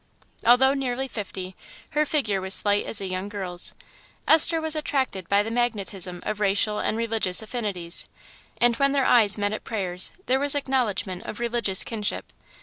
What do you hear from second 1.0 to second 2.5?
fifty, her figure